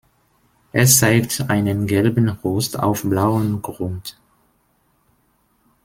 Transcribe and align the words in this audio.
Es 0.71 0.97
zeigt 0.97 1.47
einen 1.51 1.85
gelben 1.85 2.27
Rost 2.29 2.79
auf 2.79 3.03
blauem 3.03 3.61
Grund. 3.61 4.17